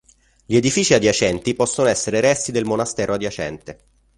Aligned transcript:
Gli 0.47 0.55
edifici 0.55 0.95
adiacenti 0.95 1.53
possono 1.53 1.87
essere 1.87 2.21
resti 2.21 2.51
del 2.51 2.65
monastero 2.65 3.13
adiacente. 3.13 3.79